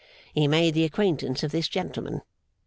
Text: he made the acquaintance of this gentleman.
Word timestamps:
he 0.33 0.47
made 0.47 0.73
the 0.73 0.83
acquaintance 0.83 1.43
of 1.43 1.51
this 1.51 1.67
gentleman. 1.67 2.23